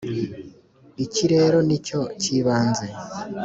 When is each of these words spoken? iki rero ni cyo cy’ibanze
iki 1.05 1.23
rero 1.33 1.57
ni 1.67 1.77
cyo 1.85 2.01
cy’ibanze 2.21 2.85